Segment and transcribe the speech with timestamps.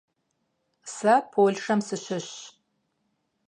[0.95, 2.31] Сэ Полъшэм сыщыщщ.